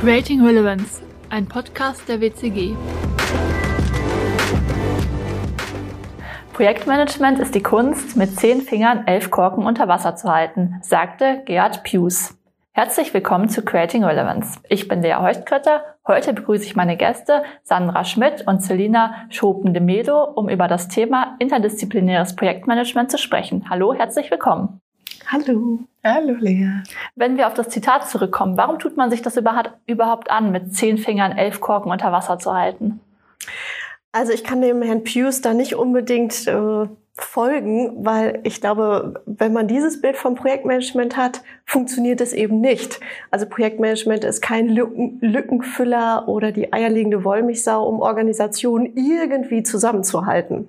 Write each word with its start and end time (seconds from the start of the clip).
Creating 0.00 0.42
Relevance, 0.42 1.02
ein 1.28 1.46
Podcast 1.46 2.08
der 2.08 2.22
WCG. 2.22 2.74
Projektmanagement 6.54 7.38
ist 7.38 7.54
die 7.54 7.62
Kunst, 7.62 8.16
mit 8.16 8.34
zehn 8.40 8.62
Fingern 8.62 9.06
elf 9.06 9.30
Korken 9.30 9.66
unter 9.66 9.88
Wasser 9.88 10.16
zu 10.16 10.32
halten, 10.32 10.76
sagte 10.80 11.42
Gerhard 11.44 11.82
Pius. 11.82 12.34
Herzlich 12.72 13.12
willkommen 13.12 13.50
zu 13.50 13.62
Creating 13.62 14.02
Relevance. 14.02 14.58
Ich 14.70 14.88
bin 14.88 15.02
Lea 15.02 15.16
Heustkötter. 15.16 15.84
Heute 16.06 16.32
begrüße 16.32 16.64
ich 16.64 16.74
meine 16.74 16.96
Gäste 16.96 17.42
Sandra 17.62 18.04
Schmidt 18.04 18.46
und 18.46 18.60
Celina 18.60 19.26
Schopen-de-Medo, 19.28 20.24
um 20.34 20.48
über 20.48 20.66
das 20.66 20.88
Thema 20.88 21.36
interdisziplinäres 21.40 22.36
Projektmanagement 22.36 23.10
zu 23.10 23.18
sprechen. 23.18 23.66
Hallo, 23.68 23.92
herzlich 23.92 24.30
willkommen. 24.30 24.80
Hallo. 25.32 25.78
Hallo, 26.02 26.34
Lea. 26.40 26.82
Wenn 27.14 27.36
wir 27.36 27.46
auf 27.46 27.54
das 27.54 27.68
Zitat 27.68 28.08
zurückkommen, 28.08 28.56
warum 28.56 28.80
tut 28.80 28.96
man 28.96 29.10
sich 29.10 29.22
das 29.22 29.36
überhaupt 29.36 30.28
an, 30.28 30.50
mit 30.50 30.74
zehn 30.74 30.98
Fingern 30.98 31.38
elf 31.38 31.60
Korken 31.60 31.92
unter 31.92 32.10
Wasser 32.10 32.40
zu 32.40 32.52
halten? 32.52 32.98
Also 34.10 34.32
ich 34.32 34.42
kann 34.42 34.60
dem 34.60 34.82
Herrn 34.82 35.04
Pius 35.04 35.40
da 35.40 35.54
nicht 35.54 35.76
unbedingt 35.76 36.48
äh, 36.48 36.88
folgen, 37.14 38.04
weil 38.04 38.40
ich 38.42 38.60
glaube, 38.60 39.22
wenn 39.24 39.52
man 39.52 39.68
dieses 39.68 40.00
Bild 40.00 40.16
vom 40.16 40.34
Projektmanagement 40.34 41.16
hat, 41.16 41.42
funktioniert 41.64 42.20
es 42.20 42.32
eben 42.32 42.60
nicht. 42.60 42.98
Also 43.30 43.46
Projektmanagement 43.46 44.24
ist 44.24 44.40
kein 44.40 44.68
Lücken, 44.68 45.18
Lückenfüller 45.20 46.26
oder 46.26 46.50
die 46.50 46.72
eierlegende 46.72 47.22
Wollmilchsau, 47.22 47.86
um 47.86 48.00
Organisationen 48.00 48.96
irgendwie 48.96 49.62
zusammenzuhalten. 49.62 50.68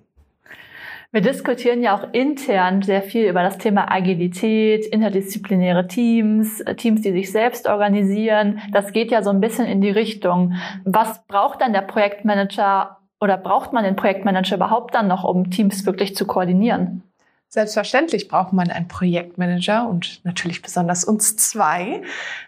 Wir 1.14 1.20
diskutieren 1.20 1.82
ja 1.82 1.94
auch 1.94 2.14
intern 2.14 2.84
sehr 2.84 3.02
viel 3.02 3.28
über 3.28 3.44
das 3.44 3.58
Thema 3.58 3.92
Agilität, 3.92 4.86
interdisziplinäre 4.86 5.86
Teams, 5.88 6.64
Teams, 6.78 7.02
die 7.02 7.12
sich 7.12 7.34
selbst 7.34 7.68
organisieren. 7.68 8.62
Das 8.72 8.94
geht 8.94 9.12
ja 9.12 9.22
so 9.22 9.30
ein 9.30 9.42
bisschen 9.42 9.66
in 9.66 9.82
die 9.82 9.90
Richtung. 9.90 10.54
Was 10.86 11.26
braucht 11.28 11.60
dann 11.60 11.74
der 11.74 11.82
Projektmanager 11.82 12.98
oder 13.20 13.38
braucht 13.38 13.74
man 13.74 13.84
den 13.84 13.98
Projektmanager 13.98 14.56
überhaupt 14.56 14.96
dann 14.96 15.10
noch, 15.10 15.26
um 15.26 15.52
Teams 15.52 15.86
wirklich 15.86 16.16
zu 16.16 16.26
koordinieren? 16.26 17.04
Selbstverständlich 17.50 18.30
braucht 18.30 18.54
man 18.54 18.72
einen 18.72 18.88
Projektmanager 18.88 19.90
und 19.90 20.22
natürlich 20.24 20.62
besonders 20.62 21.04
uns 21.04 21.36
zwei, 21.36 22.04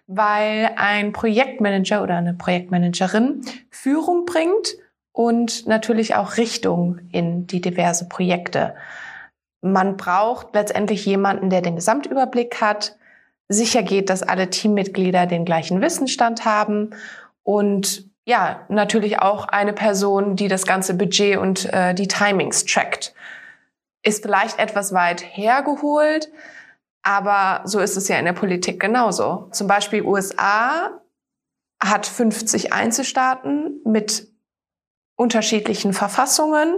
weil 0.07 0.69
ein 0.77 1.11
Projektmanager 1.11 2.01
oder 2.01 2.15
eine 2.15 2.33
Projektmanagerin 2.33 3.41
Führung 3.69 4.23
bringt 4.25 4.77
und 5.13 5.67
natürlich 5.67 6.15
auch 6.15 6.37
Richtung 6.37 6.99
in 7.11 7.47
die 7.47 7.61
diverse 7.61 8.09
Projekte. 8.09 8.75
Man 9.61 9.95
braucht 9.95 10.53
letztendlich 10.53 11.05
jemanden, 11.05 11.49
der 11.49 11.61
den 11.61 11.75
Gesamtüberblick 11.75 12.59
hat, 12.59 12.97
sicher 13.47 13.83
geht, 13.83 14.09
dass 14.09 14.23
alle 14.23 14.49
Teammitglieder 14.49 15.27
den 15.27 15.45
gleichen 15.45 15.79
Wissensstand 15.81 16.43
haben 16.43 16.89
und 17.43 18.09
ja, 18.25 18.65
natürlich 18.69 19.19
auch 19.19 19.45
eine 19.45 19.73
Person, 19.73 20.35
die 20.35 20.47
das 20.47 20.65
ganze 20.65 20.93
Budget 20.93 21.37
und 21.37 21.71
äh, 21.73 21.93
die 21.93 22.07
Timings 22.07 22.65
trackt. 22.65 23.13
Ist 24.01 24.23
vielleicht 24.23 24.59
etwas 24.59 24.93
weit 24.93 25.21
hergeholt, 25.21 26.31
aber 27.03 27.61
so 27.65 27.79
ist 27.79 27.97
es 27.97 28.07
ja 28.07 28.17
in 28.17 28.25
der 28.25 28.33
Politik 28.33 28.79
genauso. 28.79 29.49
Zum 29.51 29.67
Beispiel 29.67 30.03
USA 30.03 31.01
hat 31.81 32.05
50 32.05 32.71
Einzelstaaten 32.71 33.81
mit 33.83 34.32
unterschiedlichen 35.15 35.93
Verfassungen, 35.93 36.77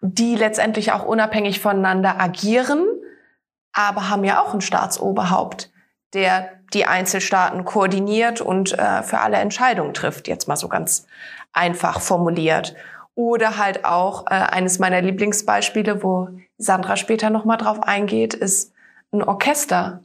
die 0.00 0.34
letztendlich 0.34 0.92
auch 0.92 1.04
unabhängig 1.04 1.60
voneinander 1.60 2.20
agieren, 2.20 2.86
aber 3.72 4.08
haben 4.08 4.24
ja 4.24 4.42
auch 4.42 4.52
ein 4.52 4.60
Staatsoberhaupt, 4.60 5.70
der 6.12 6.50
die 6.74 6.86
Einzelstaaten 6.86 7.64
koordiniert 7.64 8.40
und 8.40 8.78
äh, 8.78 9.02
für 9.02 9.20
alle 9.20 9.36
Entscheidungen 9.36 9.94
trifft, 9.94 10.28
jetzt 10.28 10.48
mal 10.48 10.56
so 10.56 10.68
ganz 10.68 11.06
einfach 11.52 12.00
formuliert. 12.00 12.74
Oder 13.14 13.58
halt 13.58 13.84
auch 13.84 14.26
äh, 14.26 14.34
eines 14.34 14.78
meiner 14.78 15.02
Lieblingsbeispiele, 15.02 16.02
wo 16.02 16.28
Sandra 16.56 16.96
später 16.96 17.30
nochmal 17.30 17.58
drauf 17.58 17.82
eingeht, 17.82 18.34
ist 18.34 18.72
ein 19.12 19.22
Orchester. 19.22 20.02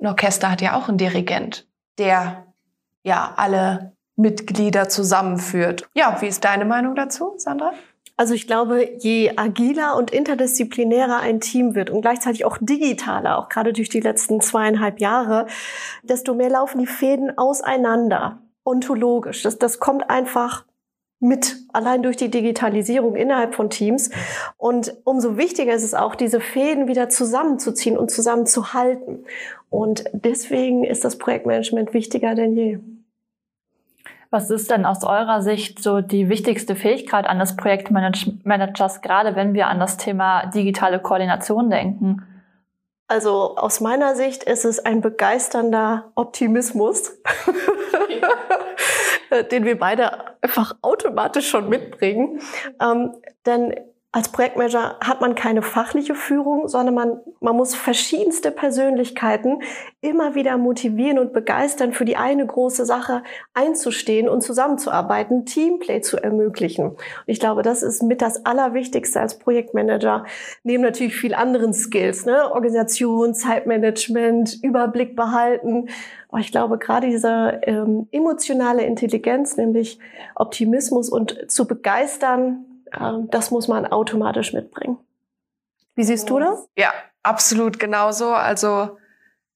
Ein 0.00 0.06
Orchester 0.06 0.50
hat 0.50 0.62
ja 0.62 0.76
auch 0.76 0.88
einen 0.88 0.98
Dirigent, 0.98 1.66
der 1.98 2.46
ja 3.02 3.34
alle 3.36 3.92
Mitglieder 4.20 4.88
zusammenführt. 4.88 5.88
Ja, 5.94 6.20
wie 6.20 6.26
ist 6.26 6.44
deine 6.44 6.64
Meinung 6.64 6.94
dazu, 6.94 7.34
Sandra? 7.36 7.72
Also 8.16 8.34
ich 8.34 8.46
glaube, 8.46 8.86
je 8.98 9.32
agiler 9.36 9.96
und 9.96 10.10
interdisziplinärer 10.10 11.20
ein 11.20 11.40
Team 11.40 11.74
wird 11.74 11.88
und 11.88 12.02
gleichzeitig 12.02 12.44
auch 12.44 12.58
digitaler, 12.60 13.38
auch 13.38 13.48
gerade 13.48 13.72
durch 13.72 13.88
die 13.88 14.00
letzten 14.00 14.42
zweieinhalb 14.42 15.00
Jahre, 15.00 15.46
desto 16.02 16.34
mehr 16.34 16.50
laufen 16.50 16.80
die 16.80 16.86
Fäden 16.86 17.38
auseinander, 17.38 18.42
ontologisch. 18.62 19.42
Das, 19.42 19.56
das 19.56 19.80
kommt 19.80 20.10
einfach 20.10 20.66
mit, 21.18 21.56
allein 21.72 22.02
durch 22.02 22.18
die 22.18 22.30
Digitalisierung 22.30 23.16
innerhalb 23.16 23.54
von 23.54 23.70
Teams. 23.70 24.10
Und 24.58 24.94
umso 25.04 25.38
wichtiger 25.38 25.72
ist 25.72 25.84
es 25.84 25.94
auch, 25.94 26.14
diese 26.14 26.40
Fäden 26.40 26.88
wieder 26.88 27.08
zusammenzuziehen 27.08 27.96
und 27.96 28.10
zusammenzuhalten. 28.10 29.24
Und 29.70 30.04
deswegen 30.12 30.84
ist 30.84 31.04
das 31.04 31.16
Projektmanagement 31.16 31.94
wichtiger 31.94 32.34
denn 32.34 32.54
je. 32.54 32.78
Was 34.30 34.48
ist 34.48 34.70
denn 34.70 34.86
aus 34.86 35.02
eurer 35.02 35.42
Sicht 35.42 35.82
so 35.82 36.00
die 36.00 36.28
wichtigste 36.28 36.76
Fähigkeit 36.76 37.26
eines 37.26 37.56
Projektmanagers, 37.56 39.02
gerade 39.02 39.34
wenn 39.34 39.54
wir 39.54 39.66
an 39.66 39.80
das 39.80 39.96
Thema 39.96 40.46
digitale 40.46 41.00
Koordination 41.00 41.68
denken? 41.68 42.22
Also 43.08 43.56
aus 43.56 43.80
meiner 43.80 44.14
Sicht 44.14 44.44
ist 44.44 44.64
es 44.64 44.78
ein 44.78 45.00
begeisternder 45.00 46.12
Optimismus, 46.14 47.10
den 49.50 49.64
wir 49.64 49.76
beide 49.76 50.36
einfach 50.40 50.76
automatisch 50.80 51.50
schon 51.50 51.68
mitbringen. 51.68 52.40
Ähm, 52.80 53.16
denn 53.46 53.74
als 54.12 54.30
Projektmanager 54.30 54.96
hat 55.00 55.20
man 55.20 55.36
keine 55.36 55.62
fachliche 55.62 56.16
Führung, 56.16 56.66
sondern 56.66 56.94
man, 56.96 57.20
man 57.38 57.56
muss 57.56 57.76
verschiedenste 57.76 58.50
Persönlichkeiten 58.50 59.62
immer 60.00 60.34
wieder 60.34 60.58
motivieren 60.58 61.20
und 61.20 61.32
begeistern, 61.32 61.92
für 61.92 62.04
die 62.04 62.16
eine 62.16 62.44
große 62.44 62.84
Sache 62.86 63.22
einzustehen 63.54 64.28
und 64.28 64.42
zusammenzuarbeiten, 64.42 65.46
Teamplay 65.46 66.00
zu 66.00 66.16
ermöglichen. 66.16 66.86
Und 66.86 66.98
ich 67.26 67.38
glaube, 67.38 67.62
das 67.62 67.84
ist 67.84 68.02
mit 68.02 68.20
das 68.20 68.44
Allerwichtigste 68.44 69.20
als 69.20 69.38
Projektmanager, 69.38 70.24
neben 70.64 70.82
natürlich 70.82 71.14
viel 71.14 71.34
anderen 71.34 71.72
Skills, 71.72 72.26
ne? 72.26 72.52
Organisation, 72.52 73.32
Zeitmanagement, 73.32 74.58
Überblick 74.60 75.14
behalten. 75.14 75.88
Aber 76.30 76.40
ich 76.40 76.50
glaube, 76.50 76.78
gerade 76.78 77.06
diese 77.06 77.60
ähm, 77.62 78.08
emotionale 78.10 78.82
Intelligenz, 78.82 79.56
nämlich 79.56 80.00
Optimismus 80.34 81.08
und 81.08 81.48
zu 81.48 81.68
begeistern, 81.68 82.64
das 83.30 83.50
muss 83.50 83.68
man 83.68 83.86
automatisch 83.86 84.52
mitbringen. 84.52 84.98
Wie 85.94 86.04
siehst 86.04 86.30
du 86.30 86.38
das? 86.38 86.68
Ja, 86.76 86.92
absolut 87.22 87.78
genauso. 87.78 88.32
Also 88.32 88.96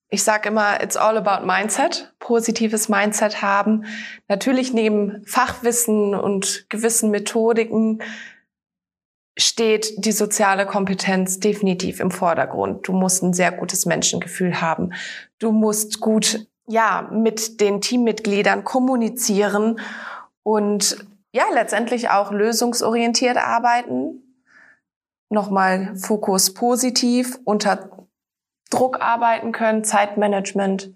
ich 0.09 0.23
sage 0.23 0.49
immer, 0.49 0.83
it's 0.83 0.97
all 0.97 1.17
about 1.17 1.45
Mindset, 1.47 2.15
positives 2.21 2.89
Mindset 2.89 3.43
haben. 3.43 3.87
Natürlich 4.29 4.73
neben 4.73 5.25
Fachwissen 5.27 6.15
und 6.15 6.67
gewissen 6.69 7.11
Methodiken 7.11 8.01
steht 9.37 10.05
die 10.05 10.13
soziale 10.13 10.67
Kompetenz 10.67 11.41
definitiv 11.41 11.99
im 11.99 12.11
Vordergrund. 12.11 12.87
Du 12.87 12.93
musst 12.93 13.23
ein 13.23 13.33
sehr 13.33 13.51
gutes 13.51 13.87
Menschengefühl 13.87 14.61
haben. 14.61 14.93
Du 15.41 15.51
musst 15.51 16.01
gut, 16.01 16.47
ja, 16.69 17.09
mit 17.11 17.61
den 17.61 17.81
Teammitgliedern 17.81 18.63
kommunizieren 18.63 19.81
und 20.45 21.05
ja, 21.35 21.43
letztendlich 21.53 22.11
auch 22.11 22.31
lösungsorientiert 22.31 23.37
arbeiten. 23.37 24.23
Nochmal 25.29 25.97
Fokus 25.97 26.55
positiv, 26.55 27.41
unter 27.43 27.91
Druck 28.71 29.01
arbeiten 29.01 29.51
können, 29.51 29.83
Zeitmanagement. 29.83 30.95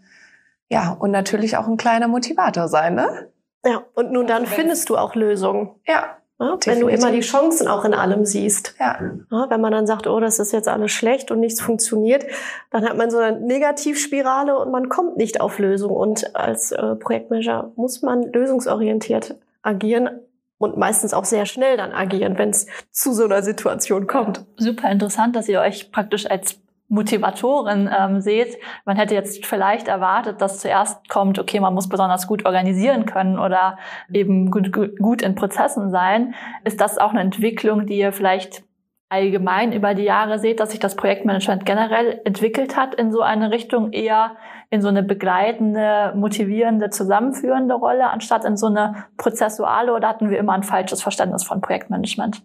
Ja, 0.68 0.92
und 0.92 1.10
natürlich 1.10 1.56
auch 1.56 1.66
ein 1.66 1.76
kleiner 1.76 2.06
Motivator 2.06 2.68
sein, 2.68 2.94
ne? 2.94 3.32
Ja, 3.64 3.82
und 3.94 4.12
nun 4.12 4.28
dann 4.28 4.46
findest 4.46 4.88
du 4.90 4.96
auch 4.96 5.16
Lösungen. 5.16 5.70
Ja. 5.88 6.18
ja 6.38 6.56
wenn 6.66 6.78
du 6.78 6.86
immer 6.86 7.10
die 7.10 7.20
Chancen 7.20 7.66
auch 7.66 7.84
in 7.84 7.92
allem 7.92 8.24
siehst. 8.24 8.76
Ja. 8.78 9.00
ja. 9.32 9.50
Wenn 9.50 9.60
man 9.60 9.72
dann 9.72 9.88
sagt, 9.88 10.06
oh, 10.06 10.20
das 10.20 10.38
ist 10.38 10.52
jetzt 10.52 10.68
alles 10.68 10.92
schlecht 10.92 11.32
und 11.32 11.40
nichts 11.40 11.60
funktioniert, 11.60 12.24
dann 12.70 12.88
hat 12.88 12.96
man 12.96 13.10
so 13.10 13.18
eine 13.18 13.40
Negativspirale 13.40 14.56
und 14.56 14.70
man 14.70 14.88
kommt 14.88 15.16
nicht 15.16 15.40
auf 15.40 15.58
Lösung. 15.58 15.90
Und 15.90 16.36
als 16.36 16.70
äh, 16.70 16.94
Projektmanager 16.94 17.72
muss 17.74 18.02
man 18.02 18.22
lösungsorientiert 18.22 19.34
agieren, 19.62 20.20
und 20.58 20.76
meistens 20.76 21.14
auch 21.14 21.24
sehr 21.24 21.46
schnell 21.46 21.76
dann 21.76 21.92
agieren, 21.92 22.36
wenn 22.36 22.50
es 22.50 22.66
zu 22.90 23.12
so 23.12 23.24
einer 23.24 23.42
Situation 23.42 24.06
kommt. 24.06 24.44
Super 24.56 24.90
interessant, 24.90 25.36
dass 25.36 25.48
ihr 25.48 25.60
euch 25.60 25.90
praktisch 25.92 26.30
als 26.30 26.60
Motivatorin 26.88 27.88
ähm, 27.96 28.20
seht. 28.20 28.56
Man 28.84 28.96
hätte 28.96 29.14
jetzt 29.14 29.44
vielleicht 29.44 29.88
erwartet, 29.88 30.40
dass 30.40 30.58
zuerst 30.58 31.08
kommt, 31.08 31.38
okay, 31.38 31.60
man 31.60 31.74
muss 31.74 31.88
besonders 31.88 32.26
gut 32.26 32.46
organisieren 32.46 33.04
können 33.04 33.38
oder 33.38 33.78
eben 34.12 34.50
gut, 34.50 34.72
gut, 34.72 34.98
gut 34.98 35.22
in 35.22 35.34
Prozessen 35.34 35.90
sein. 35.90 36.34
Ist 36.64 36.80
das 36.80 36.98
auch 36.98 37.10
eine 37.10 37.20
Entwicklung, 37.20 37.86
die 37.86 37.98
ihr 37.98 38.12
vielleicht 38.12 38.64
allgemein 39.08 39.72
über 39.72 39.94
die 39.94 40.02
Jahre 40.02 40.38
seht, 40.38 40.60
dass 40.60 40.70
sich 40.70 40.80
das 40.80 40.96
Projektmanagement 40.96 41.64
generell 41.64 42.20
entwickelt 42.24 42.76
hat 42.76 42.94
in 42.94 43.10
so 43.10 43.22
eine 43.22 43.50
Richtung 43.50 43.92
eher 43.92 44.36
in 44.70 44.82
so 44.82 44.88
eine 44.88 45.02
begleitende, 45.02 46.12
motivierende, 46.14 46.90
zusammenführende 46.90 47.74
Rolle, 47.74 48.10
anstatt 48.10 48.44
in 48.44 48.56
so 48.56 48.66
eine 48.66 49.06
prozessuale 49.16 49.94
oder 49.94 50.08
hatten 50.08 50.28
wir 50.28 50.38
immer 50.38 50.52
ein 50.52 50.62
falsches 50.62 51.02
Verständnis 51.02 51.44
von 51.44 51.62
Projektmanagement? 51.62 52.42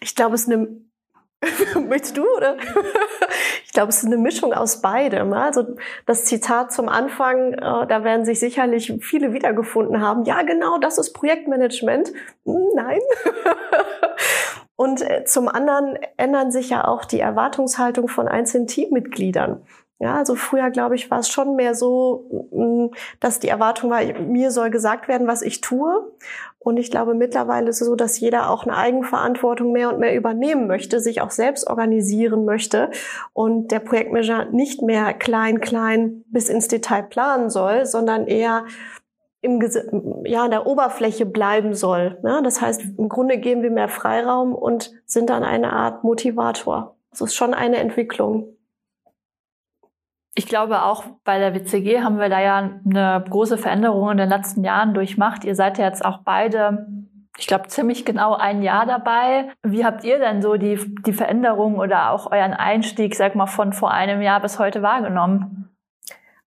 Ich 0.00 0.14
glaube, 0.14 0.34
es 0.34 0.42
ist 0.42 0.52
eine 0.52 0.68
Möchtest 1.88 2.16
du 2.16 2.24
oder? 2.36 2.56
ich 3.64 3.72
glaube, 3.72 3.90
es 3.90 3.98
ist 3.98 4.06
eine 4.06 4.16
Mischung 4.16 4.52
aus 4.52 4.80
beidem. 4.80 5.32
Also 5.32 5.76
das 6.06 6.24
Zitat 6.24 6.72
zum 6.72 6.88
Anfang, 6.88 7.52
äh, 7.52 7.86
da 7.86 8.04
werden 8.04 8.24
sich 8.24 8.40
sicherlich 8.40 8.92
viele 9.00 9.32
wiedergefunden 9.32 10.00
haben. 10.00 10.24
Ja, 10.24 10.42
genau, 10.42 10.78
das 10.78 10.98
ist 10.98 11.12
Projektmanagement. 11.12 12.12
Hm, 12.44 12.68
nein. 12.74 13.00
Und 14.76 15.02
äh, 15.02 15.24
zum 15.24 15.48
anderen 15.48 15.98
ändern 16.16 16.50
sich 16.50 16.70
ja 16.70 16.86
auch 16.86 17.04
die 17.04 17.20
Erwartungshaltung 17.20 18.08
von 18.08 18.28
einzelnen 18.28 18.66
Teammitgliedern. 18.66 19.62
Ja, 20.00 20.16
also 20.16 20.34
früher, 20.34 20.70
glaube 20.70 20.96
ich, 20.96 21.10
war 21.10 21.20
es 21.20 21.28
schon 21.28 21.54
mehr 21.54 21.74
so, 21.74 22.50
dass 23.20 23.38
die 23.38 23.48
Erwartung 23.48 23.90
war, 23.90 24.02
mir 24.02 24.50
soll 24.50 24.70
gesagt 24.70 25.06
werden, 25.06 25.28
was 25.28 25.40
ich 25.40 25.60
tue. 25.60 26.12
Und 26.58 26.78
ich 26.78 26.90
glaube, 26.90 27.14
mittlerweile 27.14 27.70
ist 27.70 27.80
es 27.80 27.86
so, 27.86 27.94
dass 27.94 28.18
jeder 28.18 28.50
auch 28.50 28.64
eine 28.64 28.76
Eigenverantwortung 28.76 29.70
mehr 29.70 29.90
und 29.90 30.00
mehr 30.00 30.16
übernehmen 30.16 30.66
möchte, 30.66 30.98
sich 30.98 31.20
auch 31.20 31.30
selbst 31.30 31.68
organisieren 31.68 32.44
möchte 32.44 32.90
und 33.32 33.70
der 33.70 33.80
Projektmanager 33.80 34.46
nicht 34.46 34.82
mehr 34.82 35.14
klein, 35.14 35.60
klein 35.60 36.24
bis 36.26 36.48
ins 36.48 36.66
Detail 36.68 37.04
planen 37.04 37.48
soll, 37.48 37.86
sondern 37.86 38.26
eher 38.26 38.64
im, 39.44 39.60
ja, 40.24 40.44
an 40.44 40.50
der 40.50 40.66
Oberfläche 40.66 41.26
bleiben 41.26 41.74
soll. 41.74 42.18
Ja, 42.24 42.40
das 42.40 42.60
heißt, 42.60 42.98
im 42.98 43.08
Grunde 43.08 43.38
geben 43.38 43.62
wir 43.62 43.70
mehr 43.70 43.88
Freiraum 43.88 44.54
und 44.54 44.92
sind 45.04 45.30
dann 45.30 45.44
eine 45.44 45.72
Art 45.72 46.02
Motivator. 46.02 46.96
Das 47.10 47.20
ist 47.20 47.34
schon 47.34 47.54
eine 47.54 47.76
Entwicklung. 47.76 48.48
Ich 50.34 50.46
glaube 50.46 50.82
auch 50.82 51.04
bei 51.22 51.38
der 51.38 51.54
WCG 51.54 52.00
haben 52.00 52.18
wir 52.18 52.28
da 52.28 52.40
ja 52.40 52.80
eine 52.84 53.24
große 53.28 53.56
Veränderung 53.56 54.10
in 54.10 54.16
den 54.16 54.28
letzten 54.28 54.64
Jahren 54.64 54.94
durchmacht. 54.94 55.44
Ihr 55.44 55.54
seid 55.54 55.78
ja 55.78 55.84
jetzt 55.84 56.04
auch 56.04 56.20
beide, 56.24 56.88
ich 57.38 57.46
glaube, 57.46 57.68
ziemlich 57.68 58.04
genau 58.04 58.34
ein 58.34 58.62
Jahr 58.62 58.84
dabei. 58.86 59.50
Wie 59.62 59.84
habt 59.84 60.02
ihr 60.02 60.18
denn 60.18 60.42
so 60.42 60.56
die, 60.56 60.76
die 61.06 61.12
Veränderung 61.12 61.78
oder 61.78 62.10
auch 62.10 62.32
euren 62.32 62.54
Einstieg, 62.54 63.14
sag 63.14 63.36
mal, 63.36 63.46
von 63.46 63.72
vor 63.72 63.92
einem 63.92 64.22
Jahr 64.22 64.40
bis 64.40 64.58
heute 64.58 64.82
wahrgenommen? 64.82 65.63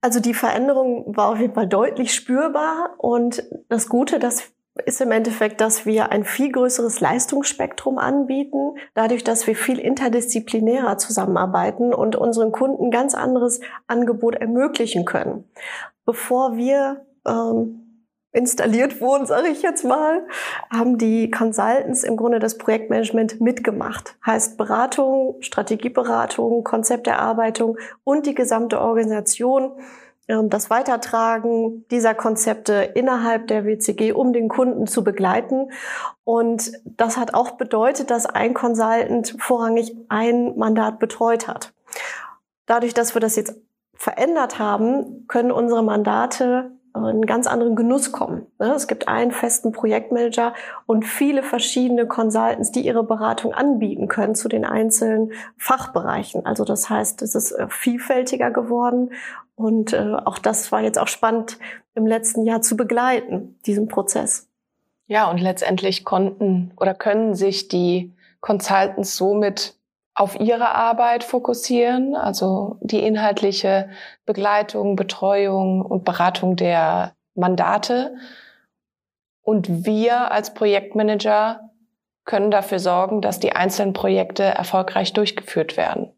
Also 0.01 0.19
die 0.19 0.33
Veränderung 0.33 1.15
war 1.15 1.29
auf 1.29 1.39
jeden 1.39 1.53
Fall 1.53 1.67
deutlich 1.67 2.13
spürbar 2.13 2.95
und 2.97 3.43
das 3.69 3.87
Gute, 3.87 4.19
dass 4.19 4.51
ist 4.85 5.01
im 5.01 5.11
Endeffekt, 5.11 5.59
dass 5.59 5.85
wir 5.85 6.11
ein 6.11 6.23
viel 6.23 6.51
größeres 6.51 7.01
Leistungsspektrum 7.01 7.97
anbieten, 7.97 8.75
dadurch, 8.93 9.23
dass 9.23 9.45
wir 9.45 9.55
viel 9.55 9.77
interdisziplinärer 9.77 10.97
zusammenarbeiten 10.97 11.93
und 11.93 12.15
unseren 12.15 12.51
Kunden 12.51 12.89
ganz 12.89 13.13
anderes 13.13 13.59
Angebot 13.87 14.35
ermöglichen 14.35 15.05
können. 15.05 15.43
Bevor 16.05 16.55
wir 16.55 17.05
ähm, 17.27 17.80
installiert 18.31 19.01
wurden, 19.01 19.25
sage 19.25 19.49
ich 19.49 19.61
jetzt 19.61 19.83
mal, 19.83 20.25
haben 20.71 20.97
die 20.97 21.29
Consultants 21.29 22.03
im 22.03 22.17
Grunde 22.17 22.39
das 22.39 22.57
Projektmanagement 22.57 23.41
mitgemacht. 23.41 24.15
Heißt 24.25 24.57
Beratung, 24.57 25.35
Strategieberatung, 25.41 26.63
Konzepterarbeitung 26.63 27.77
und 28.03 28.25
die 28.25 28.35
gesamte 28.35 28.79
Organisation 28.79 29.73
ähm, 30.27 30.49
das 30.49 30.69
Weitertragen 30.69 31.85
dieser 31.91 32.13
Konzepte 32.13 32.91
innerhalb 32.95 33.47
der 33.47 33.65
WCG, 33.65 34.13
um 34.13 34.33
den 34.33 34.47
Kunden 34.47 34.87
zu 34.87 35.03
begleiten. 35.03 35.71
Und 36.23 36.71
das 36.85 37.17
hat 37.17 37.33
auch 37.33 37.51
bedeutet, 37.51 38.09
dass 38.11 38.25
ein 38.25 38.53
Consultant 38.53 39.35
vorrangig 39.39 39.95
ein 40.07 40.57
Mandat 40.57 40.99
betreut 40.99 41.47
hat. 41.47 41.73
Dadurch, 42.65 42.93
dass 42.93 43.13
wir 43.13 43.19
das 43.19 43.35
jetzt 43.35 43.55
verändert 43.93 44.57
haben, 44.57 45.27
können 45.27 45.51
unsere 45.51 45.83
Mandate 45.83 46.71
einen 46.93 47.25
ganz 47.25 47.47
anderen 47.47 47.75
Genuss 47.75 48.11
kommen. 48.11 48.47
Ne? 48.59 48.73
Es 48.73 48.87
gibt 48.87 49.07
einen 49.07 49.31
festen 49.31 49.71
Projektmanager 49.71 50.53
und 50.85 51.05
viele 51.05 51.43
verschiedene 51.43 52.07
Consultants, 52.07 52.71
die 52.71 52.81
ihre 52.81 53.03
Beratung 53.03 53.53
anbieten 53.53 54.07
können 54.07 54.35
zu 54.35 54.49
den 54.49 54.65
einzelnen 54.65 55.31
Fachbereichen. 55.57 56.45
Also 56.45 56.65
das 56.65 56.89
heißt, 56.89 57.21
es 57.21 57.35
ist 57.35 57.51
äh, 57.51 57.67
vielfältiger 57.69 58.51
geworden 58.51 59.11
und 59.55 59.93
äh, 59.93 60.15
auch 60.25 60.39
das 60.39 60.71
war 60.71 60.81
jetzt 60.81 60.99
auch 60.99 61.07
spannend 61.07 61.57
im 61.95 62.05
letzten 62.05 62.45
Jahr 62.45 62.61
zu 62.61 62.75
begleiten, 62.75 63.59
diesen 63.65 63.87
Prozess. 63.87 64.47
Ja, 65.07 65.29
und 65.29 65.39
letztendlich 65.39 66.05
konnten 66.05 66.71
oder 66.77 66.93
können 66.93 67.35
sich 67.35 67.67
die 67.67 68.13
Consultants 68.39 69.17
somit 69.17 69.75
auf 70.21 70.39
ihre 70.39 70.75
Arbeit 70.75 71.23
fokussieren, 71.23 72.15
also 72.15 72.77
die 72.81 72.99
inhaltliche 72.99 73.89
Begleitung, 74.27 74.95
Betreuung 74.95 75.81
und 75.81 76.05
Beratung 76.05 76.55
der 76.55 77.15
Mandate. 77.33 78.15
Und 79.41 79.83
wir 79.83 80.29
als 80.31 80.53
Projektmanager 80.53 81.71
können 82.23 82.51
dafür 82.51 82.77
sorgen, 82.77 83.21
dass 83.21 83.39
die 83.39 83.53
einzelnen 83.53 83.93
Projekte 83.93 84.43
erfolgreich 84.43 85.11
durchgeführt 85.13 85.75
werden. 85.75 86.13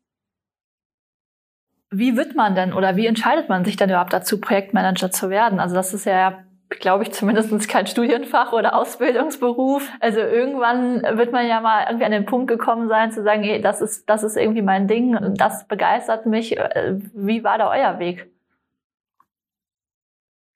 Wie 1.90 2.18
wird 2.18 2.36
man 2.36 2.56
denn 2.56 2.74
oder 2.74 2.98
wie 2.98 3.08
entscheidet 3.08 3.48
man 3.48 3.64
sich 3.64 3.78
denn 3.78 3.90
überhaupt 3.90 4.12
dazu, 4.12 4.42
Projektmanager 4.42 5.12
zu 5.12 5.30
werden? 5.30 5.62
Also 5.62 5.76
das 5.76 5.94
ist 5.94 6.06
ja 6.06 6.44
glaube 6.80 7.04
ich, 7.04 7.12
zumindest 7.12 7.68
kein 7.70 7.88
Studienfach 7.88 8.54
oder 8.54 8.76
Ausbildungsberuf. 8.76 9.90
Also 10.00 10.20
irgendwann 10.20 11.02
wird 11.18 11.32
man 11.32 11.48
ja 11.48 11.62
mal 11.62 11.86
irgendwie 11.88 12.06
an 12.06 12.12
den 12.12 12.26
Punkt 12.26 12.48
gekommen 12.48 12.88
sein, 12.88 13.12
zu 13.12 13.24
sagen, 13.24 13.44
hey, 13.44 13.62
das 13.62 13.82
ist, 13.82 14.10
das 14.10 14.24
ist 14.24 14.38
irgendwie 14.38 14.62
mein 14.62 14.88
Ding 14.88 15.18
und 15.18 15.40
das 15.40 15.68
begeistert 15.68 16.26
mich. 16.26 16.58
Äh, 16.58 17.00
wie 17.14 17.44
war 17.44 17.58
da 17.58 17.70
euer 17.70 18.00
Weg? 18.00 18.30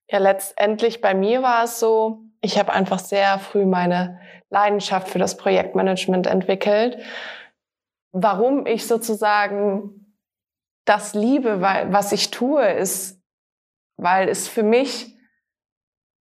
Ja, 0.10 0.20
letztendlich 0.20 1.02
bei 1.02 1.14
mir 1.14 1.42
war 1.42 1.66
es 1.66 1.80
so, 1.80 2.22
ich 2.42 2.58
habe 2.58 2.72
einfach 2.72 3.00
sehr 3.00 3.40
früh 3.40 3.66
meine 3.66 4.20
Leidenschaft 4.50 5.10
für 5.10 5.20
das 5.20 5.36
Projektmanagement 5.36 6.28
entwickelt. 6.28 6.98
Warum 8.14 8.66
ich 8.66 8.88
sozusagen 8.88 10.16
das 10.86 11.14
liebe, 11.14 11.60
weil, 11.62 11.92
was 11.92 12.14
ich 12.14 12.32
tue, 12.32 12.66
ist, 12.66 13.22
weil 13.98 14.30
es 14.30 14.48
für 14.48 14.64
mich 14.64 15.17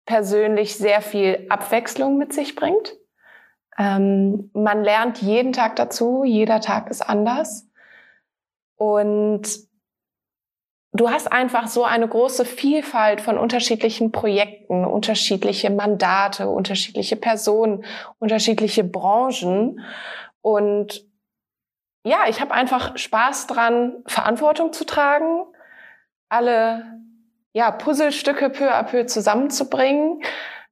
persönlich 0.05 0.77
sehr 0.77 1.01
viel 1.01 1.47
Abwechslung 1.49 2.19
mit 2.19 2.33
sich 2.33 2.55
bringt. 2.55 2.97
Ähm, 3.79 4.51
man 4.53 4.83
lernt 4.85 5.23
jeden 5.23 5.53
Tag 5.53 5.77
dazu, 5.77 6.25
jeder 6.25 6.61
Tag 6.61 6.91
ist 6.91 7.03
anders. 7.03 7.69
Und 8.77 9.43
du 10.93 11.11
hast 11.11 11.31
einfach 11.31 11.69
so 11.69 11.85
eine 11.85 12.09
große 12.09 12.45
Vielfalt 12.45 13.21
von 13.21 13.39
unterschiedlichen 13.39 14.13
Projekten, 14.13 14.85
unterschiedliche 14.85 15.71
Mandate, 15.71 16.49
unterschiedliche 16.49 17.17
Personen, 17.17 17.85
unterschiedliche 18.19 18.85
Branchen. 18.85 19.81
Und 20.43 21.07
ja, 22.05 22.25
ich 22.29 22.41
habe 22.41 22.53
einfach 22.53 22.99
Spaß 22.99 23.47
dran, 23.47 24.03
Verantwortung 24.07 24.73
zu 24.73 24.85
tragen, 24.85 25.47
alle 26.29 27.01
ja, 27.53 27.71
Puzzlestücke 27.71 28.51
peu 28.51 28.71
à 28.73 28.83
peu 28.83 29.07
zusammenzubringen, 29.07 30.23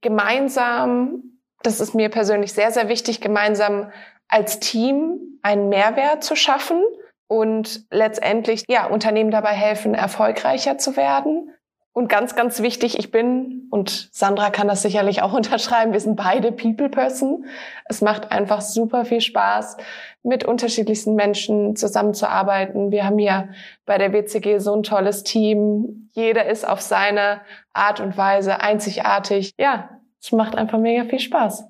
gemeinsam, 0.00 1.38
das 1.62 1.80
ist 1.80 1.94
mir 1.94 2.08
persönlich 2.08 2.52
sehr, 2.52 2.70
sehr 2.70 2.88
wichtig, 2.88 3.20
gemeinsam 3.20 3.92
als 4.28 4.60
Team 4.60 5.38
einen 5.42 5.68
Mehrwert 5.68 6.24
zu 6.24 6.36
schaffen 6.36 6.82
und 7.28 7.86
letztendlich, 7.90 8.64
ja, 8.68 8.86
Unternehmen 8.86 9.30
dabei 9.30 9.52
helfen, 9.52 9.94
erfolgreicher 9.94 10.78
zu 10.78 10.96
werden. 10.96 11.54
Und 11.92 12.08
ganz, 12.08 12.36
ganz 12.36 12.62
wichtig, 12.62 12.98
ich 12.98 13.10
bin, 13.10 13.66
und 13.70 14.10
Sandra 14.12 14.50
kann 14.50 14.68
das 14.68 14.82
sicherlich 14.82 15.22
auch 15.22 15.32
unterschreiben, 15.36 15.92
wir 15.92 16.00
sind 16.00 16.16
beide 16.16 16.52
People 16.52 16.88
Person. 16.88 17.46
Es 17.86 18.00
macht 18.00 18.30
einfach 18.30 18.60
super 18.60 19.04
viel 19.04 19.20
Spaß, 19.20 19.76
mit 20.22 20.44
unterschiedlichsten 20.44 21.14
Menschen 21.14 21.74
zusammenzuarbeiten. 21.76 22.92
Wir 22.92 23.04
haben 23.04 23.18
hier 23.18 23.48
bei 23.86 23.98
der 23.98 24.12
WCG 24.12 24.58
so 24.58 24.74
ein 24.74 24.82
tolles 24.82 25.24
Team. 25.24 26.10
Jeder 26.12 26.46
ist 26.46 26.68
auf 26.68 26.80
seine 26.80 27.40
Art 27.72 28.00
und 28.00 28.16
Weise 28.16 28.60
einzigartig. 28.60 29.54
Ja, 29.58 30.00
es 30.22 30.30
macht 30.32 30.56
einfach 30.56 30.78
mega 30.78 31.04
viel 31.04 31.20
Spaß. 31.20 31.64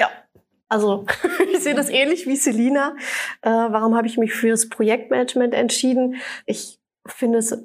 Ja, 0.00 0.08
also 0.68 1.06
ich 1.52 1.60
sehe 1.60 1.74
das 1.74 1.90
ähnlich 1.90 2.26
wie 2.26 2.36
Selina. 2.36 2.96
Äh, 3.42 3.50
warum 3.50 3.94
habe 3.96 4.06
ich 4.08 4.18
mich 4.18 4.32
für 4.32 4.48
das 4.48 4.68
Projektmanagement 4.68 5.54
entschieden? 5.54 6.16
Ich 6.46 6.80
finde 7.06 7.38
es 7.38 7.56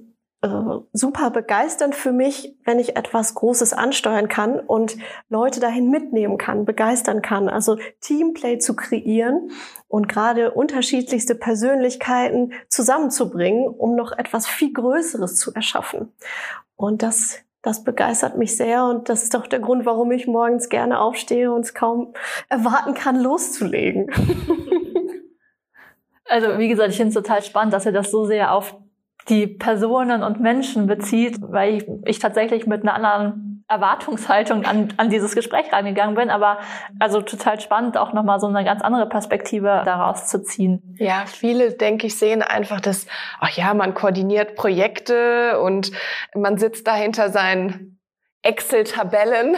äh, 0.47 0.85
super 0.93 1.29
begeisternd 1.29 1.95
für 1.95 2.11
mich, 2.11 2.55
wenn 2.63 2.79
ich 2.79 2.95
etwas 2.95 3.35
Großes 3.35 3.73
ansteuern 3.73 4.27
kann 4.27 4.59
und 4.59 4.97
Leute 5.29 5.59
dahin 5.59 5.89
mitnehmen 5.89 6.37
kann, 6.37 6.65
begeistern 6.65 7.21
kann. 7.21 7.49
Also 7.49 7.77
Teamplay 8.01 8.57
zu 8.57 8.75
kreieren 8.75 9.51
und 9.87 10.09
gerade 10.09 10.51
unterschiedlichste 10.51 11.35
Persönlichkeiten 11.35 12.53
zusammenzubringen, 12.69 13.67
um 13.67 13.95
noch 13.95 14.11
etwas 14.17 14.47
viel 14.47 14.73
Größeres 14.73 15.35
zu 15.35 15.53
erschaffen. 15.53 16.11
Und 16.75 17.03
das 17.03 17.39
das 17.63 17.83
begeistert 17.83 18.37
mich 18.37 18.55
sehr 18.55 18.85
und 18.85 19.09
das 19.09 19.23
ist 19.23 19.33
doch 19.33 19.45
der 19.45 19.59
Grund, 19.59 19.85
warum 19.85 20.11
ich 20.11 20.25
morgens 20.25 20.69
gerne 20.69 21.01
aufstehe 21.01 21.51
und 21.51 21.65
es 21.65 21.73
kaum 21.73 22.13
erwarten 22.47 22.93
kann, 22.93 23.19
loszulegen. 23.19 24.09
Also 26.29 26.57
wie 26.57 26.67
gesagt, 26.67 26.89
ich 26.89 26.97
finde 26.97 27.09
es 27.09 27.13
total 27.13 27.41
spannend, 27.41 27.73
dass 27.73 27.85
ihr 27.85 27.91
das 27.91 28.11
so 28.11 28.25
sehr 28.25 28.53
auf 28.53 28.75
die 29.29 29.47
Personen 29.47 30.23
und 30.23 30.39
Menschen 30.39 30.87
bezieht, 30.87 31.37
weil 31.41 31.75
ich, 31.75 31.85
ich 32.05 32.19
tatsächlich 32.19 32.65
mit 32.65 32.83
einer 32.83 32.93
anderen 32.93 33.47
Erwartungshaltung 33.67 34.65
an, 34.65 34.93
an 34.95 35.09
dieses 35.09 35.35
Gespräch 35.35 35.71
reingegangen 35.71 36.15
bin. 36.15 36.29
Aber 36.29 36.59
also 36.99 37.21
total 37.21 37.59
spannend, 37.59 37.97
auch 37.97 38.13
nochmal 38.13 38.39
so 38.39 38.47
eine 38.47 38.63
ganz 38.63 38.81
andere 38.81 39.07
Perspektive 39.09 39.81
daraus 39.85 40.27
zu 40.27 40.41
ziehen. 40.41 40.95
Ja, 40.97 41.23
viele, 41.25 41.73
denke 41.73 42.07
ich, 42.07 42.17
sehen 42.17 42.41
einfach, 42.41 42.79
dass, 42.79 43.07
ach 43.39 43.49
ja, 43.51 43.73
man 43.73 43.93
koordiniert 43.93 44.55
Projekte 44.55 45.59
und 45.59 45.91
man 46.33 46.57
sitzt 46.57 46.87
dahinter 46.87 47.29
seinen 47.29 47.99
Excel-Tabellen. 48.43 49.57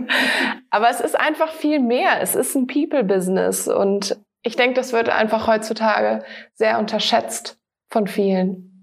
Aber 0.70 0.88
es 0.88 1.00
ist 1.00 1.18
einfach 1.18 1.50
viel 1.50 1.80
mehr. 1.80 2.20
Es 2.22 2.34
ist 2.34 2.54
ein 2.54 2.66
People-Business 2.66 3.68
und 3.68 4.18
ich 4.42 4.56
denke, 4.56 4.74
das 4.74 4.92
wird 4.92 5.10
einfach 5.10 5.46
heutzutage 5.46 6.24
sehr 6.54 6.78
unterschätzt 6.78 7.58
von 7.90 8.06
vielen. 8.06 8.75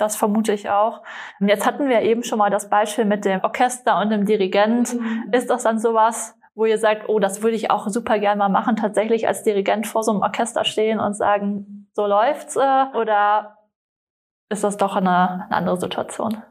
Das 0.00 0.16
vermute 0.16 0.52
ich 0.52 0.70
auch. 0.70 1.02
Jetzt 1.40 1.66
hatten 1.66 1.88
wir 1.88 2.02
eben 2.02 2.22
schon 2.22 2.38
mal 2.38 2.50
das 2.50 2.70
Beispiel 2.70 3.04
mit 3.04 3.24
dem 3.24 3.42
Orchester 3.42 4.00
und 4.00 4.10
dem 4.10 4.24
Dirigent. 4.24 4.94
Mhm. 4.94 5.30
Ist 5.32 5.50
das 5.50 5.64
dann 5.64 5.78
sowas, 5.78 6.38
wo 6.54 6.64
ihr 6.64 6.78
sagt, 6.78 7.08
oh, 7.08 7.18
das 7.18 7.42
würde 7.42 7.56
ich 7.56 7.70
auch 7.70 7.88
super 7.88 8.18
gern 8.18 8.38
mal 8.38 8.48
machen, 8.48 8.76
tatsächlich 8.76 9.28
als 9.28 9.42
Dirigent 9.42 9.86
vor 9.86 10.02
so 10.02 10.12
einem 10.12 10.22
Orchester 10.22 10.64
stehen 10.64 11.00
und 11.00 11.14
sagen, 11.14 11.88
so 11.92 12.06
läuft's? 12.06 12.56
Äh, 12.56 12.84
oder 12.94 13.58
ist 14.48 14.64
das 14.64 14.76
doch 14.76 14.96
eine, 14.96 15.44
eine 15.44 15.56
andere 15.56 15.78
Situation? 15.78 16.42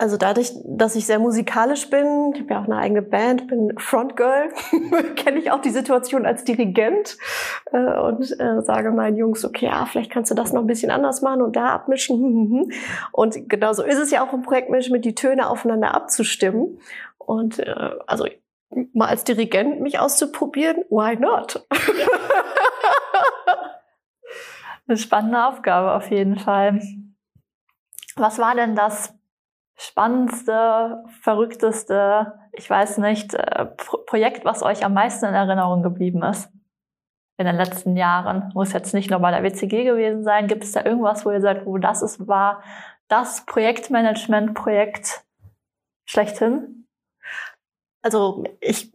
Also 0.00 0.16
dadurch, 0.16 0.52
dass 0.64 0.96
ich 0.96 1.04
sehr 1.04 1.18
musikalisch 1.18 1.90
bin, 1.90 2.32
ich 2.32 2.40
habe 2.40 2.54
ja 2.54 2.60
auch 2.62 2.64
eine 2.64 2.78
eigene 2.78 3.02
Band, 3.02 3.48
bin 3.48 3.74
Frontgirl, 3.76 4.48
kenne 5.14 5.38
ich 5.38 5.50
auch 5.50 5.60
die 5.60 5.68
Situation 5.68 6.24
als 6.24 6.42
Dirigent 6.42 7.18
äh, 7.70 7.98
und 7.98 8.22
äh, 8.40 8.62
sage 8.62 8.92
meinen 8.92 9.18
Jungs, 9.18 9.44
okay, 9.44 9.66
ja, 9.66 9.84
vielleicht 9.84 10.10
kannst 10.10 10.30
du 10.30 10.34
das 10.34 10.54
noch 10.54 10.62
ein 10.62 10.66
bisschen 10.66 10.90
anders 10.90 11.20
machen 11.20 11.42
und 11.42 11.54
da 11.54 11.66
abmischen. 11.66 12.72
Und 13.12 13.50
genauso 13.50 13.82
ist 13.82 13.98
es 13.98 14.10
ja 14.10 14.26
auch 14.26 14.32
im 14.32 14.40
Projektmanagement, 14.40 15.04
die 15.04 15.14
Töne 15.14 15.50
aufeinander 15.50 15.92
abzustimmen. 15.94 16.78
Und 17.18 17.58
äh, 17.58 17.90
also 18.06 18.26
mal 18.94 19.08
als 19.08 19.24
Dirigent 19.24 19.82
mich 19.82 19.98
auszuprobieren, 19.98 20.78
why 20.88 21.14
not? 21.16 21.66
Eine 24.88 24.96
spannende 24.96 25.44
Aufgabe 25.44 25.92
auf 25.92 26.10
jeden 26.10 26.38
Fall. 26.38 26.80
Was 28.16 28.38
war 28.38 28.54
denn 28.54 28.74
das 28.74 29.19
spannendste, 29.80 31.04
verrückteste, 31.22 32.38
ich 32.52 32.68
weiß 32.68 32.98
nicht, 32.98 33.32
äh, 33.32 33.66
Projekt, 34.06 34.44
was 34.44 34.62
euch 34.62 34.84
am 34.84 34.92
meisten 34.92 35.24
in 35.24 35.34
Erinnerung 35.34 35.82
geblieben 35.82 36.22
ist? 36.22 36.50
In 37.38 37.46
den 37.46 37.56
letzten 37.56 37.96
Jahren. 37.96 38.50
Muss 38.52 38.74
jetzt 38.74 38.92
nicht 38.92 39.10
nur 39.10 39.20
bei 39.20 39.30
der 39.30 39.42
WCG 39.42 39.84
gewesen 39.84 40.22
sein. 40.22 40.46
Gibt 40.46 40.62
es 40.62 40.72
da 40.72 40.84
irgendwas, 40.84 41.24
wo 41.24 41.30
ihr 41.30 41.40
sagt, 41.40 41.64
wo 41.64 41.78
das 41.78 42.02
ist, 42.02 42.28
war 42.28 42.62
das 43.08 43.46
Projektmanagement-Projekt 43.46 45.24
schlechthin? 46.04 46.86
Also 48.02 48.44
ich 48.60 48.92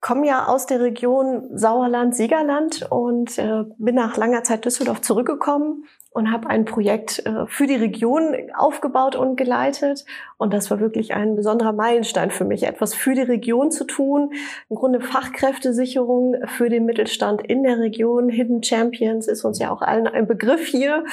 komme 0.00 0.28
ja 0.28 0.46
aus 0.46 0.66
der 0.66 0.80
Region 0.80 1.58
Sauerland, 1.58 2.14
Siegerland 2.14 2.86
und 2.90 3.36
äh, 3.38 3.64
bin 3.78 3.96
nach 3.96 4.16
langer 4.16 4.44
Zeit 4.44 4.64
Düsseldorf 4.64 5.00
zurückgekommen 5.00 5.84
und 6.10 6.32
habe 6.32 6.48
ein 6.48 6.64
Projekt 6.64 7.24
äh, 7.26 7.46
für 7.46 7.66
die 7.66 7.76
Region 7.76 8.34
aufgebaut 8.56 9.14
und 9.14 9.36
geleitet. 9.36 10.04
Und 10.36 10.52
das 10.52 10.70
war 10.70 10.80
wirklich 10.80 11.14
ein 11.14 11.36
besonderer 11.36 11.72
Meilenstein 11.72 12.30
für 12.30 12.44
mich, 12.44 12.64
etwas 12.64 12.94
für 12.94 13.14
die 13.14 13.22
Region 13.22 13.70
zu 13.70 13.84
tun. 13.84 14.32
Im 14.68 14.76
Grunde 14.76 15.00
Fachkräftesicherung 15.00 16.36
für 16.46 16.68
den 16.68 16.86
Mittelstand 16.86 17.42
in 17.42 17.62
der 17.62 17.78
Region. 17.78 18.30
Hidden 18.30 18.62
Champions 18.62 19.28
ist 19.28 19.44
uns 19.44 19.58
ja 19.58 19.70
auch 19.70 19.82
allen 19.82 20.06
ein 20.06 20.26
Begriff 20.26 20.66
hier, 20.66 21.04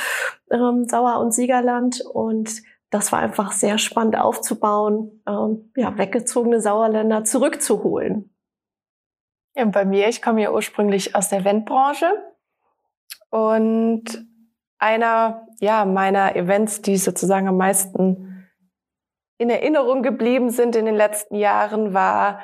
ähm, 0.49 0.85
Sauer- 0.85 1.19
und 1.19 1.33
Siegerland. 1.33 2.01
Und 2.01 2.61
das 2.89 3.11
war 3.11 3.19
einfach 3.19 3.51
sehr 3.51 3.77
spannend 3.77 4.17
aufzubauen, 4.17 5.21
ähm, 5.27 5.71
ja, 5.75 5.97
weggezogene 5.97 6.61
Sauerländer 6.61 7.25
zurückzuholen. 7.25 8.33
Ja, 9.55 9.65
bei 9.65 9.85
mir, 9.85 10.07
ich 10.07 10.21
komme 10.21 10.41
ja 10.41 10.51
ursprünglich 10.51 11.15
aus 11.15 11.29
der 11.29 11.39
Eventbranche 11.39 12.07
und 13.29 14.25
einer 14.79 15.47
ja, 15.59 15.85
meiner 15.85 16.35
Events, 16.35 16.81
die 16.81 16.97
sozusagen 16.97 17.47
am 17.47 17.57
meisten 17.57 18.49
in 19.37 19.49
Erinnerung 19.49 20.03
geblieben 20.03 20.49
sind 20.49 20.75
in 20.75 20.85
den 20.85 20.95
letzten 20.95 21.35
Jahren, 21.35 21.93
war 21.93 22.41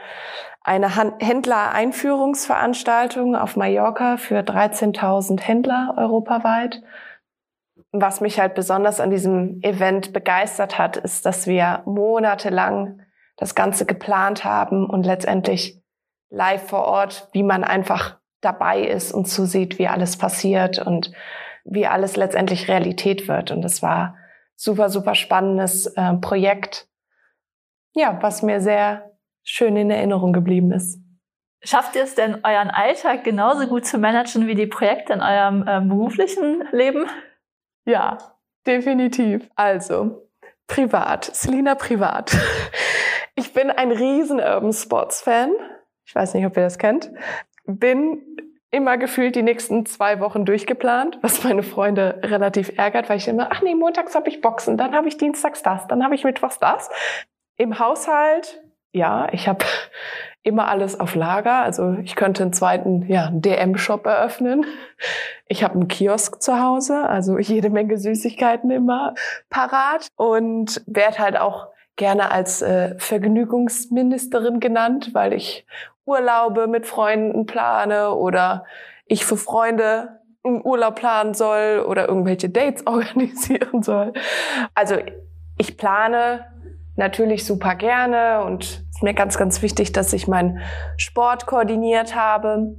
eine 0.64 0.96
Händler-Einführungsveranstaltung 1.20 3.36
auf 3.36 3.56
Mallorca 3.56 4.18
für 4.18 4.42
13.000 4.42 5.42
Händler 5.42 5.96
europaweit. 5.98 6.84
Was 7.92 8.22
mich 8.22 8.40
halt 8.40 8.54
besonders 8.54 9.00
an 9.00 9.10
diesem 9.10 9.60
Event 9.64 10.14
begeistert 10.14 10.78
hat, 10.78 10.98
ist, 10.98 11.26
dass 11.26 11.48
wir 11.48 11.82
monatelang 11.86 13.02
das 13.38 13.56
Ganze 13.56 13.88
geplant 13.88 14.46
haben 14.46 14.88
und 14.88 15.04
letztendlich 15.06 15.82
live 16.30 16.70
vor 16.70 16.86
Ort, 16.86 17.28
wie 17.34 17.42
man 17.44 17.64
einfach 17.64 18.20
dabei 18.40 18.82
ist 18.82 19.12
und 19.12 19.26
zusieht, 19.26 19.80
wie 19.80 19.88
alles 19.88 20.18
passiert 20.18 20.78
und 20.80 21.12
wie 21.64 21.88
alles 21.88 22.16
letztendlich 22.16 22.68
Realität 22.68 23.28
wird. 23.28 23.52
Und 23.52 23.62
das 23.62 23.82
war 23.82 24.16
super, 24.56 24.90
super 24.90 25.16
spannendes 25.16 25.88
äh, 25.88 26.14
Projekt, 26.16 26.88
ja, 27.94 28.18
was 28.22 28.42
mir 28.42 28.62
sehr 28.62 29.12
schön 29.44 29.76
in 29.76 29.90
Erinnerung 29.90 30.34
geblieben 30.34 30.72
ist. 30.72 31.00
Schafft 31.64 31.96
ihr 31.96 32.04
es 32.04 32.16
denn, 32.16 32.44
euren 32.44 32.70
Alltag 32.70 33.24
genauso 33.24 33.68
gut 33.68 33.86
zu 33.86 33.98
managen 33.98 34.48
wie 34.48 34.56
die 34.56 34.68
Projekte 34.68 35.14
in 35.14 35.22
eurem 35.22 35.68
äh, 35.68 35.82
beruflichen 35.82 36.64
Leben? 36.72 37.06
Ja, 37.86 38.18
definitiv. 38.66 39.48
Also, 39.56 40.28
privat, 40.68 41.26
Selina 41.26 41.76
privat. 41.76 42.36
Ich 43.36 43.54
bin 43.54 43.72
ein 43.72 43.92
riesen 43.92 44.40
Urban 44.40 44.74
Sports 44.74 45.22
Fan. 45.22 45.52
Ich 46.06 46.14
weiß 46.14 46.34
nicht, 46.34 46.46
ob 46.46 46.58
ihr 46.58 46.64
das 46.64 46.78
kennt. 46.78 47.12
Bin 47.66 48.22
immer 48.72 48.98
gefühlt 48.98 49.36
die 49.36 49.44
nächsten 49.44 49.86
zwei 49.86 50.20
Wochen 50.20 50.46
durchgeplant, 50.46 51.20
was 51.22 51.44
meine 51.44 51.64
Freunde 51.64 52.20
relativ 52.24 52.78
ärgert, 52.78 53.10
weil 53.10 53.18
ich 53.18 53.28
immer, 53.28 53.50
ach 53.52 53.62
nee, 53.62 53.76
montags 53.76 54.16
habe 54.16 54.30
ich 54.30 54.42
Boxen, 54.42 54.78
dann 54.78 54.94
habe 54.94 55.08
ich 55.08 55.18
dienstags 55.18 55.62
das, 55.62 55.88
dann 55.88 56.04
habe 56.04 56.16
ich 56.16 56.24
mittwochs 56.24 56.60
das. 56.60 56.90
Im 57.58 57.80
Haushalt, 57.80 58.62
ja, 58.94 59.28
ich 59.32 59.48
habe 59.48 59.66
immer 60.44 60.68
alles 60.68 61.00
auf 61.00 61.16
Lager. 61.16 61.62
Also 61.62 61.98
ich 62.02 62.16
könnte 62.16 62.44
einen 62.44 62.54
zweiten 62.54 63.06
ja, 63.08 63.30
DM-Shop 63.32 64.06
eröffnen. 64.06 64.66
Ich 65.48 65.64
habe 65.64 65.76
einen 65.76 65.88
Kiosk 65.88 66.42
zu 66.42 66.62
Hause, 66.62 67.08
also 67.08 67.38
jede 67.38 67.70
Menge 67.70 67.98
Süßigkeiten 67.98 68.72
immer 68.72 69.14
parat 69.50 70.08
und 70.16 70.82
werde 70.88 71.20
halt 71.20 71.38
auch 71.38 71.68
gerne 71.98 72.32
als 72.32 72.62
äh, 72.62 72.98
Vergnügungsministerin 72.98 74.60
genannt, 74.60 75.12
weil 75.14 75.34
ich 75.34 75.66
Urlaube 76.06 76.68
mit 76.68 76.86
Freunden 76.86 77.46
plane 77.46 78.14
oder 78.16 78.66
ich 79.06 79.26
für 79.26 79.38
Freunde 79.38 80.20
einen 80.44 80.66
Urlaub 80.66 80.96
planen 80.96 81.34
soll 81.34 81.86
oder 81.88 82.08
irgendwelche 82.08 82.50
Dates 82.50 82.86
organisieren 82.88 83.84
soll. 83.84 84.14
Also 84.74 84.96
ich 85.58 85.78
plane 85.78 86.46
natürlich 86.96 87.46
super 87.46 87.76
gerne 87.76 88.44
und 88.44 88.64
es 88.64 88.98
ist 88.98 89.04
mir 89.04 89.14
ganz, 89.14 89.38
ganz 89.38 89.62
wichtig, 89.62 89.92
dass 89.92 90.14
ich 90.14 90.28
meinen 90.28 90.60
Sport 90.98 91.46
koordiniert 91.46 92.16
habe. 92.16 92.76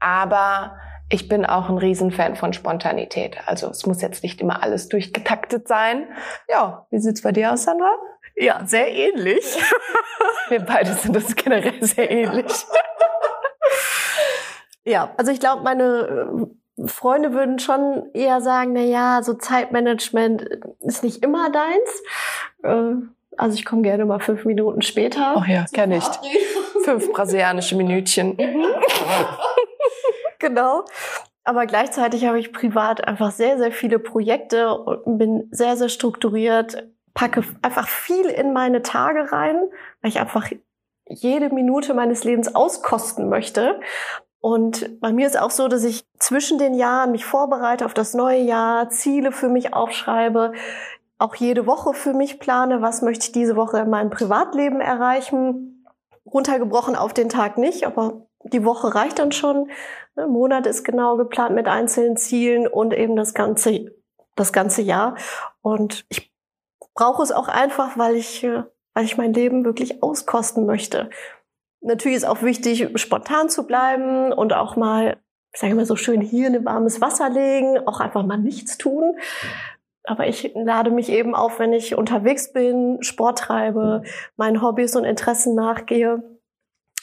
Aber 0.00 0.76
ich 1.10 1.28
bin 1.28 1.46
auch 1.46 1.68
ein 1.70 1.78
Riesenfan 1.78 2.36
von 2.36 2.52
Spontanität. 2.52 3.38
Also 3.46 3.68
es 3.70 3.86
muss 3.86 4.02
jetzt 4.02 4.22
nicht 4.22 4.40
immer 4.40 4.62
alles 4.62 4.88
durchgetaktet 4.88 5.66
sein. 5.66 6.06
Ja, 6.48 6.86
wie 6.90 6.98
sieht's 6.98 7.22
bei 7.22 7.32
dir 7.32 7.52
aus, 7.52 7.64
Sandra? 7.64 7.90
Ja, 8.38 8.62
sehr 8.64 8.92
ähnlich. 8.92 9.44
Wir 10.48 10.60
beide 10.60 10.94
sind 10.94 11.16
uns 11.16 11.34
generell 11.34 11.82
sehr 11.82 12.10
ähnlich. 12.10 12.46
ja, 14.84 15.12
also 15.16 15.30
ich 15.30 15.40
glaube, 15.40 15.62
meine 15.62 16.48
äh, 16.78 16.88
Freunde 16.88 17.32
würden 17.32 17.58
schon 17.58 18.10
eher 18.14 18.40
sagen, 18.40 18.72
na 18.72 18.80
ja, 18.80 19.22
so 19.22 19.34
Zeitmanagement 19.34 20.48
ist 20.80 21.02
nicht 21.02 21.22
immer 21.22 21.50
deins. 21.50 22.02
Äh, 22.62 23.06
also 23.36 23.56
ich 23.56 23.64
komme 23.64 23.82
gerne 23.82 24.04
mal 24.04 24.20
fünf 24.20 24.44
Minuten 24.44 24.82
später. 24.82 25.34
Ach 25.36 25.46
ja, 25.46 25.66
kenne 25.72 25.98
ich. 25.98 26.04
Fünf 26.84 27.12
brasilianische 27.12 27.76
Minütchen. 27.76 28.36
Mhm. 28.36 28.64
genau. 30.38 30.84
Aber 31.44 31.66
gleichzeitig 31.66 32.26
habe 32.26 32.38
ich 32.38 32.52
privat 32.52 33.06
einfach 33.06 33.30
sehr, 33.30 33.58
sehr 33.58 33.72
viele 33.72 33.98
Projekte 33.98 34.74
und 34.74 35.18
bin 35.18 35.48
sehr, 35.50 35.76
sehr 35.76 35.88
strukturiert, 35.88 36.88
packe 37.18 37.42
einfach 37.62 37.88
viel 37.88 38.26
in 38.26 38.52
meine 38.52 38.82
Tage 38.82 39.32
rein, 39.32 39.56
weil 40.00 40.10
ich 40.10 40.20
einfach 40.20 40.48
jede 41.08 41.52
Minute 41.52 41.92
meines 41.92 42.22
Lebens 42.22 42.54
auskosten 42.54 43.28
möchte. 43.28 43.80
Und 44.38 45.00
bei 45.00 45.12
mir 45.12 45.26
ist 45.26 45.36
auch 45.36 45.50
so, 45.50 45.66
dass 45.66 45.82
ich 45.82 46.06
zwischen 46.20 46.58
den 46.58 46.74
Jahren 46.74 47.10
mich 47.10 47.24
vorbereite 47.24 47.86
auf 47.86 47.92
das 47.92 48.14
neue 48.14 48.38
Jahr, 48.38 48.88
Ziele 48.90 49.32
für 49.32 49.48
mich 49.48 49.74
aufschreibe, 49.74 50.52
auch 51.18 51.34
jede 51.34 51.66
Woche 51.66 51.92
für 51.92 52.12
mich 52.12 52.38
plane, 52.38 52.82
was 52.82 53.02
möchte 53.02 53.26
ich 53.26 53.32
diese 53.32 53.56
Woche 53.56 53.80
in 53.80 53.90
meinem 53.90 54.10
Privatleben 54.10 54.80
erreichen. 54.80 55.84
Runtergebrochen 56.24 56.94
auf 56.94 57.14
den 57.14 57.28
Tag 57.28 57.58
nicht, 57.58 57.84
aber 57.84 58.28
die 58.44 58.64
Woche 58.64 58.94
reicht 58.94 59.18
dann 59.18 59.32
schon. 59.32 59.70
Ein 60.14 60.26
ne, 60.26 60.26
Monat 60.28 60.68
ist 60.68 60.84
genau 60.84 61.16
geplant 61.16 61.56
mit 61.56 61.66
einzelnen 61.66 62.16
Zielen 62.16 62.68
und 62.68 62.94
eben 62.94 63.16
das 63.16 63.34
ganze, 63.34 63.96
das 64.36 64.52
ganze 64.52 64.82
Jahr. 64.82 65.16
Und 65.62 66.06
ich 66.10 66.28
brauche 66.98 67.22
es 67.22 67.30
auch 67.30 67.46
einfach, 67.46 67.96
weil 67.96 68.16
ich, 68.16 68.42
äh, 68.42 68.64
weil 68.92 69.04
ich 69.04 69.16
mein 69.16 69.32
Leben 69.32 69.64
wirklich 69.64 70.02
auskosten 70.02 70.66
möchte. 70.66 71.10
Natürlich 71.80 72.16
ist 72.16 72.26
auch 72.26 72.42
wichtig, 72.42 72.88
spontan 72.96 73.48
zu 73.48 73.68
bleiben 73.68 74.32
und 74.32 74.52
auch 74.52 74.74
mal, 74.74 75.16
ich 75.54 75.60
sage 75.60 75.74
immer 75.74 75.86
so 75.86 75.94
schön, 75.94 76.20
hier 76.20 76.48
in 76.48 76.56
ein 76.56 76.64
warmes 76.64 77.00
Wasser 77.00 77.30
legen, 77.30 77.78
auch 77.86 78.00
einfach 78.00 78.26
mal 78.26 78.36
nichts 78.36 78.78
tun. 78.78 79.16
Aber 80.02 80.26
ich 80.26 80.50
lade 80.56 80.90
mich 80.90 81.08
eben 81.08 81.36
auf, 81.36 81.60
wenn 81.60 81.72
ich 81.72 81.94
unterwegs 81.94 82.52
bin, 82.52 82.98
Sport 83.00 83.38
treibe, 83.38 84.02
meinen 84.36 84.60
Hobbys 84.60 84.96
und 84.96 85.04
Interessen 85.04 85.54
nachgehe. 85.54 86.20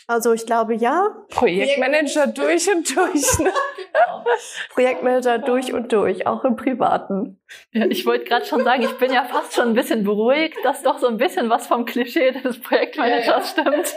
Also 0.08 0.34
ich 0.34 0.46
glaube 0.46 0.75
ja. 0.75 1.08
Projektmanager 1.30 2.28
durch 2.28 2.70
und 2.70 2.94
durch. 2.94 3.40
Ne? 3.40 3.50
Projektmanager 4.74 5.40
durch 5.40 5.74
und 5.74 5.92
durch, 5.92 6.28
auch 6.28 6.44
im 6.44 6.56
Privaten. 6.56 7.40
Ja, 7.72 7.86
ich 7.86 8.06
wollte 8.06 8.25
gerade 8.25 8.46
schon 8.46 8.64
sagen, 8.64 8.84
ich 8.84 8.98
bin 8.98 9.12
ja 9.12 9.24
fast 9.24 9.54
schon 9.54 9.70
ein 9.70 9.74
bisschen 9.74 10.04
beruhigt, 10.04 10.58
dass 10.64 10.84
doch 10.84 11.00
so 11.00 11.08
ein 11.08 11.18
bisschen 11.18 11.50
was 11.50 11.68
vom 11.68 11.86
Klischee 11.86 12.32
des 12.32 12.60
Projektmanagers 12.62 13.28
ja, 13.28 13.64
ja. 13.64 13.72
stimmt. 13.74 13.96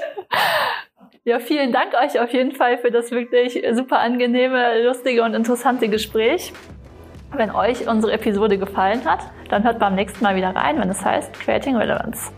Ja, 1.25 1.41
vielen 1.41 1.73
Dank 1.73 1.95
euch 1.95 2.19
auf 2.21 2.33
jeden 2.33 2.53
Fall 2.53 2.79
für 2.79 2.91
das 2.91 3.11
wirklich 3.11 3.63
super 3.73 3.99
angenehme, 3.99 4.83
lustige 4.83 5.23
und 5.25 5.35
interessante 5.35 5.89
Gespräch. 5.89 6.53
Wenn 7.35 7.51
euch 7.51 7.87
unsere 7.87 8.13
Episode 8.13 8.57
gefallen 8.57 9.05
hat, 9.05 9.21
dann 9.51 9.63
hört 9.65 9.79
beim 9.79 9.95
nächsten 9.95 10.25
Mal 10.25 10.37
wieder 10.37 10.57
rein, 10.57 10.81
wenn 10.81 10.89
es 10.89 11.05
heißt 11.05 11.35
Creating 11.35 11.77
Relevance. 11.77 12.33